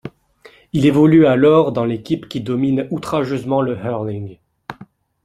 [0.73, 4.39] Il évolue alors dans l’équipe qui domine outrageusement le hurling.